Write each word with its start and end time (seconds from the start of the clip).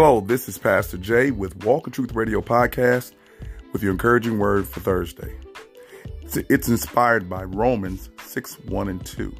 Hello, 0.00 0.20
this 0.20 0.48
is 0.48 0.58
Pastor 0.58 0.96
Jay 0.96 1.32
with 1.32 1.64
Walk 1.64 1.88
in 1.88 1.92
Truth 1.92 2.14
Radio 2.14 2.40
Podcast 2.40 3.14
with 3.72 3.82
your 3.82 3.90
encouraging 3.90 4.38
word 4.38 4.64
for 4.64 4.78
Thursday. 4.78 5.36
It's 6.22 6.68
inspired 6.68 7.28
by 7.28 7.42
Romans 7.42 8.08
6 8.24 8.60
1 8.60 8.88
and 8.88 9.04
2. 9.04 9.34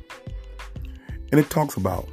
And 1.30 1.38
it 1.40 1.48
talks 1.48 1.76
about 1.76 2.08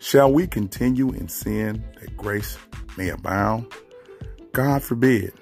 Shall 0.00 0.32
we 0.32 0.48
continue 0.48 1.10
in 1.10 1.28
sin 1.28 1.84
that 2.00 2.16
grace 2.16 2.58
may 2.98 3.10
abound? 3.10 3.72
God 4.50 4.82
forbid. 4.82 5.32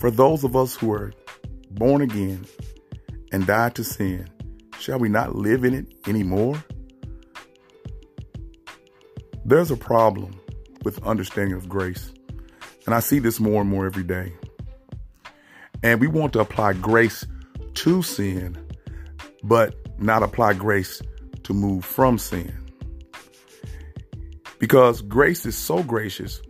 For 0.00 0.10
those 0.10 0.42
of 0.42 0.56
us 0.56 0.74
who 0.74 0.92
are 0.92 1.12
born 1.70 2.02
again 2.02 2.44
and 3.30 3.46
died 3.46 3.76
to 3.76 3.84
sin, 3.84 4.28
shall 4.80 4.98
we 4.98 5.08
not 5.08 5.36
live 5.36 5.64
in 5.64 5.72
it 5.72 5.86
anymore? 6.08 6.64
There's 9.44 9.70
a 9.70 9.76
problem 9.76 10.40
with 10.84 11.02
understanding 11.04 11.54
of 11.54 11.68
grace. 11.68 12.12
And 12.86 12.94
I 12.94 13.00
see 13.00 13.18
this 13.18 13.40
more 13.40 13.62
and 13.62 13.70
more 13.70 13.86
every 13.86 14.04
day. 14.04 14.32
And 15.82 16.00
we 16.00 16.06
want 16.06 16.32
to 16.34 16.40
apply 16.40 16.74
grace 16.74 17.26
to 17.74 18.02
sin, 18.02 18.56
but 19.42 19.74
not 19.98 20.22
apply 20.22 20.54
grace 20.54 21.02
to 21.42 21.52
move 21.52 21.84
from 21.84 22.18
sin. 22.18 22.52
Because 24.58 25.02
grace 25.02 25.44
is 25.44 25.56
so 25.56 25.82
gracious, 25.82 26.40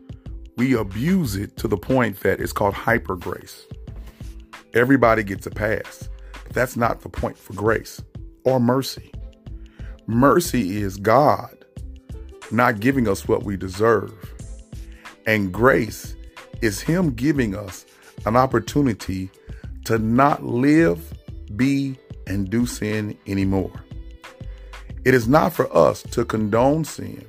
we 0.56 0.76
abuse 0.76 1.34
it 1.34 1.56
to 1.56 1.68
the 1.68 1.76
point 1.76 2.20
that 2.20 2.40
it's 2.40 2.52
called 2.52 2.74
hyper 2.74 3.16
grace. 3.16 3.64
Everybody 4.72 5.22
gets 5.22 5.46
a 5.46 5.50
pass. 5.50 6.08
But 6.44 6.52
that's 6.52 6.76
not 6.76 7.00
the 7.00 7.08
point 7.08 7.38
for 7.38 7.54
grace 7.54 8.02
or 8.44 8.60
mercy. 8.60 9.12
Mercy 10.06 10.76
is 10.76 10.96
God 10.96 11.53
not 12.50 12.80
giving 12.80 13.08
us 13.08 13.26
what 13.26 13.44
we 13.44 13.56
deserve. 13.56 14.12
And 15.26 15.52
grace 15.52 16.14
is 16.62 16.80
Him 16.80 17.10
giving 17.10 17.54
us 17.54 17.86
an 18.26 18.36
opportunity 18.36 19.30
to 19.84 19.98
not 19.98 20.44
live, 20.44 21.12
be, 21.56 21.98
and 22.26 22.48
do 22.48 22.66
sin 22.66 23.16
anymore. 23.26 23.72
It 25.04 25.14
is 25.14 25.28
not 25.28 25.52
for 25.52 25.74
us 25.76 26.02
to 26.02 26.24
condone 26.24 26.84
sin, 26.84 27.24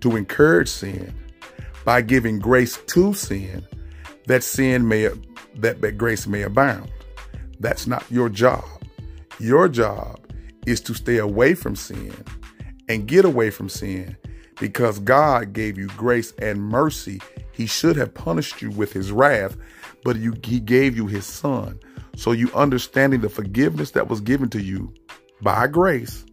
to 0.00 0.16
encourage 0.16 0.68
sin 0.68 1.14
by 1.84 2.00
giving 2.00 2.38
grace 2.38 2.78
to 2.86 3.12
sin 3.12 3.66
that 4.26 4.42
sin 4.42 4.88
may 4.88 5.08
that, 5.56 5.80
that 5.80 5.96
grace 5.96 6.26
may 6.26 6.42
abound. 6.42 6.90
That's 7.60 7.86
not 7.86 8.04
your 8.10 8.28
job. 8.28 8.64
Your 9.38 9.68
job 9.68 10.20
is 10.66 10.80
to 10.82 10.94
stay 10.94 11.18
away 11.18 11.54
from 11.54 11.76
sin 11.76 12.12
and 12.88 13.06
get 13.06 13.24
away 13.24 13.50
from 13.50 13.68
sin 13.68 14.16
because 14.60 14.98
God 14.98 15.52
gave 15.52 15.78
you 15.78 15.86
grace 15.88 16.32
and 16.38 16.62
mercy. 16.62 17.20
He 17.52 17.66
should 17.66 17.96
have 17.96 18.14
punished 18.14 18.62
you 18.62 18.70
with 18.70 18.92
his 18.92 19.12
wrath, 19.12 19.56
but 20.04 20.16
you, 20.16 20.34
he 20.42 20.60
gave 20.60 20.96
you 20.96 21.06
his 21.06 21.26
son. 21.26 21.78
So 22.16 22.32
you 22.32 22.50
understanding 22.54 23.20
the 23.20 23.28
forgiveness 23.28 23.90
that 23.92 24.08
was 24.08 24.20
given 24.20 24.48
to 24.50 24.62
you 24.62 24.92
by 25.42 25.66
grace, 25.66 26.24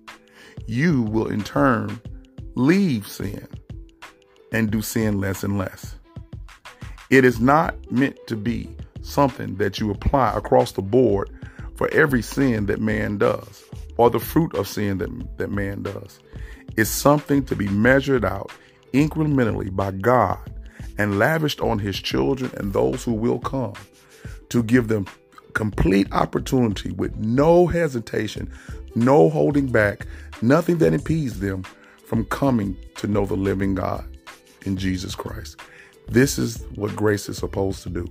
you 0.66 1.04
will 1.04 1.28
in 1.28 1.44
turn 1.44 2.00
leave 2.56 3.08
sin 3.08 3.48
and 4.52 4.72
do 4.72 4.82
sin 4.82 5.20
less 5.20 5.44
and 5.44 5.58
less. 5.58 5.96
It 7.10 7.26
is 7.26 7.40
not 7.40 7.92
meant 7.92 8.18
to 8.28 8.36
be 8.36 8.70
something 9.02 9.56
that 9.58 9.80
you 9.80 9.92
apply 9.92 10.34
across 10.36 10.72
the 10.72 10.82
board 10.82 11.30
for 11.76 11.90
every 11.92 12.22
sin 12.22 12.68
that 12.68 12.80
man 12.80 13.18
does 13.18 13.64
or 13.98 14.10
the 14.10 14.20
fruit 14.20 14.56
of 14.56 14.68
sin 14.68 15.00
that, 15.00 15.38
that 15.38 15.52
man 15.52 15.84
does 15.84 16.20
is 16.76 16.90
something 16.90 17.46
to 17.46 17.56
be 17.56 17.68
measured 17.68 18.26
out 18.26 18.52
incrementally 18.94 19.76
by 19.76 19.92
God 19.92 20.40
and 20.98 21.20
lavished 21.20 21.62
on 21.62 21.80
his 21.80 22.00
children 22.00 22.52
and 22.58 22.74
those 22.74 23.04
who 23.04 23.14
will 23.14 23.40
come 23.40 23.74
to 24.50 24.64
give 24.64 24.88
them 24.88 25.08
complete 25.54 26.08
opportunity 26.12 26.92
with 26.92 27.16
no 27.18 27.68
hesitation, 27.68 28.52
no 28.96 29.30
holding 29.30 29.72
back, 29.72 30.08
nothing 30.42 30.78
that 30.80 30.94
impedes 30.94 31.40
them 31.40 31.64
from 32.06 32.26
coming 32.26 32.78
to 32.96 33.08
know 33.08 33.26
the 33.26 33.36
living 33.36 33.76
God 33.76 34.06
in 34.66 34.78
Jesus 34.78 35.16
Christ. 35.16 35.60
This 36.08 36.38
is 36.38 36.64
what 36.76 36.96
grace 36.96 37.30
is 37.30 37.38
supposed 37.38 37.84
to 37.84 37.90
do. 37.90 38.08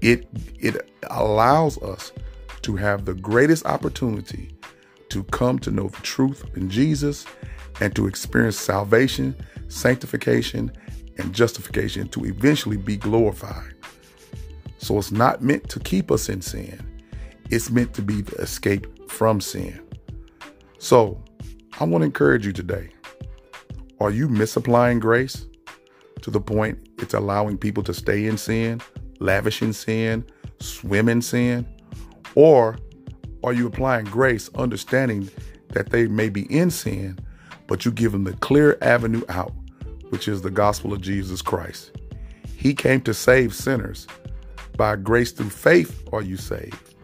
It 0.00 0.26
it 0.58 0.90
allows 1.10 1.80
us 1.82 2.12
to 2.62 2.76
have 2.76 3.04
the 3.04 3.14
greatest 3.14 3.66
opportunity 3.66 4.54
to 5.10 5.24
come 5.24 5.58
to 5.58 5.70
know 5.70 5.88
the 5.88 6.00
truth 6.02 6.44
in 6.56 6.70
Jesus 6.70 7.26
and 7.80 7.94
to 7.96 8.06
experience 8.06 8.58
salvation, 8.58 9.34
sanctification, 9.68 10.70
and 11.18 11.34
justification 11.34 12.08
to 12.08 12.24
eventually 12.24 12.76
be 12.76 12.96
glorified. 12.96 13.74
So 14.78 14.98
it's 14.98 15.12
not 15.12 15.42
meant 15.42 15.68
to 15.70 15.80
keep 15.80 16.10
us 16.10 16.28
in 16.28 16.40
sin, 16.40 16.80
it's 17.50 17.70
meant 17.70 17.94
to 17.94 18.02
be 18.02 18.22
the 18.22 18.36
escape 18.36 19.10
from 19.10 19.40
sin. 19.40 19.80
So 20.78 21.22
I 21.78 21.84
want 21.84 22.02
to 22.02 22.06
encourage 22.06 22.46
you 22.46 22.52
today. 22.52 22.90
Are 24.00 24.10
you 24.10 24.28
misapplying 24.28 24.98
grace 24.98 25.46
to 26.22 26.30
the 26.30 26.40
point 26.40 26.78
it's 26.98 27.12
allowing 27.12 27.58
people 27.58 27.82
to 27.82 27.92
stay 27.92 28.26
in 28.26 28.38
sin, 28.38 28.80
lavish 29.18 29.60
in 29.62 29.72
sin, 29.72 30.24
swim 30.60 31.08
in 31.08 31.20
sin? 31.20 31.66
Or 32.34 32.78
are 33.42 33.52
you 33.52 33.66
applying 33.66 34.06
grace, 34.06 34.48
understanding 34.54 35.28
that 35.68 35.90
they 35.90 36.06
may 36.06 36.28
be 36.28 36.42
in 36.54 36.70
sin, 36.70 37.18
but 37.70 37.84
you 37.84 37.92
give 37.92 38.10
them 38.10 38.24
the 38.24 38.32
clear 38.32 38.76
avenue 38.82 39.22
out, 39.28 39.54
which 40.08 40.26
is 40.26 40.42
the 40.42 40.50
gospel 40.50 40.92
of 40.92 41.00
Jesus 41.00 41.40
Christ. 41.40 41.92
He 42.56 42.74
came 42.74 43.00
to 43.02 43.14
save 43.14 43.54
sinners. 43.54 44.08
By 44.76 44.96
grace 44.96 45.30
through 45.30 45.50
faith 45.50 46.02
are 46.12 46.20
you 46.20 46.36
saved. 46.36 46.96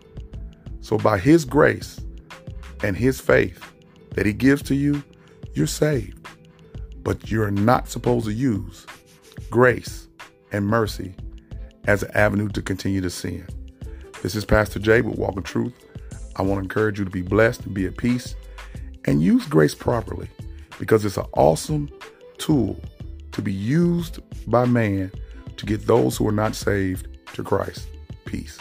So 0.81 0.99
by 0.99 1.19
his 1.19 1.44
grace 1.44 2.00
and 2.82 2.97
his 2.97 3.21
faith 3.21 3.65
that 4.16 4.27
he 4.27 4.32
gives 4.32 4.60
to 4.62 4.75
you, 4.75 5.04
you're 5.54 5.69
saved. 5.69 6.27
But 7.04 7.31
you're 7.31 7.53
not 7.53 7.88
supposed 7.88 8.27
to 8.27 8.33
use 8.33 8.87
grace 9.50 10.09
and 10.50 10.66
mercy 10.66 11.15
as 11.84 12.03
an 12.03 12.10
avenue 12.16 12.48
to 12.48 12.60
continue 12.60 13.00
to 13.03 13.10
sin. 13.10 13.47
This 14.21 14.34
is 14.34 14.44
Pastor 14.44 14.81
Jay 14.81 15.00
with 15.00 15.16
Walk 15.16 15.37
in 15.37 15.44
Truth. 15.44 15.75
I 16.34 16.43
want 16.43 16.59
to 16.59 16.65
encourage 16.65 16.98
you 16.98 17.04
to 17.04 17.10
be 17.10 17.22
blessed 17.22 17.66
and 17.66 17.72
be 17.72 17.87
at 17.87 17.97
peace 17.97 18.34
and 19.04 19.22
use 19.22 19.47
grace 19.47 19.72
properly 19.72 20.28
because 20.78 21.04
it's 21.04 21.16
an 21.16 21.26
awesome 21.34 21.88
tool 22.38 22.81
to 23.32 23.42
be 23.42 23.53
used 23.53 24.20
by 24.50 24.64
man 24.64 25.10
to 25.56 25.66
get 25.66 25.87
those 25.87 26.16
who 26.16 26.26
are 26.28 26.32
not 26.32 26.54
saved 26.54 27.09
to 27.34 27.42
Christ. 27.42 27.88
Peace. 28.25 28.59